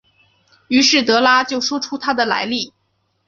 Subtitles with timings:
[0.67, 2.73] 于是德拉就说出他的来历。